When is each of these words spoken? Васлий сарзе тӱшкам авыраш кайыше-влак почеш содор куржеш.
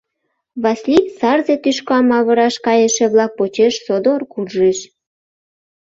Васлий 0.61 1.05
сарзе 1.17 1.55
тӱшкам 1.63 2.05
авыраш 2.17 2.55
кайыше-влак 2.65 3.31
почеш 3.39 3.73
содор 3.85 4.21
куржеш. 4.31 4.79